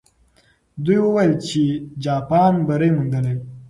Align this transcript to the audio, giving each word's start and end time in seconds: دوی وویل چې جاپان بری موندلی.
دوی 0.83 0.97
وویل 1.01 1.33
چې 1.47 1.61
جاپان 2.03 2.53
بری 2.67 2.89
موندلی. 2.95 3.35